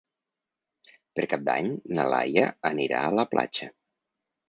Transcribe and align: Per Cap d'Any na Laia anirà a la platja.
Per 1.19 1.27
Cap 1.35 1.45
d'Any 1.51 1.71
na 1.99 2.09
Laia 2.17 2.49
anirà 2.73 3.07
a 3.11 3.15
la 3.23 3.31
platja. 3.37 3.73